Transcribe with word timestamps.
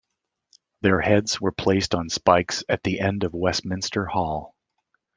Their 0.81 0.99
heads 0.99 1.39
were 1.39 1.51
placed 1.51 1.93
on 1.93 2.09
spikes 2.09 2.63
at 2.67 2.81
the 2.81 2.99
end 3.01 3.23
of 3.23 3.35
Westminster 3.35 4.07
Hall. 4.07 4.55